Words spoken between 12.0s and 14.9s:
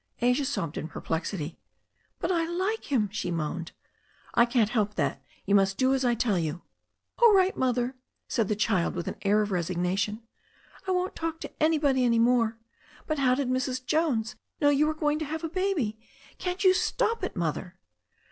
any more. But how did Mrs. Jones know you